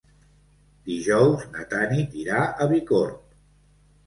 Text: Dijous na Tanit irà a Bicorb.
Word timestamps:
Dijous 0.87 1.43
na 1.57 1.67
Tanit 1.75 2.17
irà 2.23 2.41
a 2.65 2.69
Bicorb. 2.73 3.39